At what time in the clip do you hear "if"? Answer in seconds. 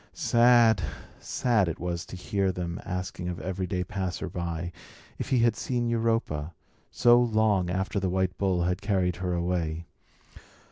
5.19-5.29